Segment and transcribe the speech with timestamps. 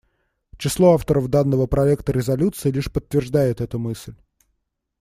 [0.57, 4.15] Число авторов данного проекта резолюции лишь подтверждает эту мысль.